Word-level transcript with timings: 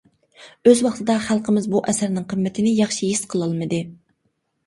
ئۆز 0.69 0.79
ۋاقتىدا 0.85 1.17
خەلقىمىز 1.25 1.67
بۇ 1.75 1.81
ئەسەرنىڭ 1.91 2.25
قىممىتىنى 2.31 2.73
ياخشى 2.77 3.09
ھېس 3.11 3.23
قىلالمىدى. 3.35 3.83